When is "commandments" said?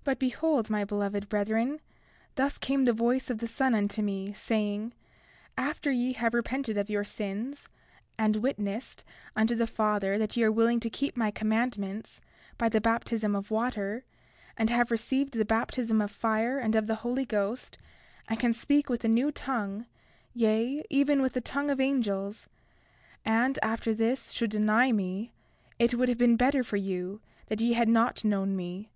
11.30-12.22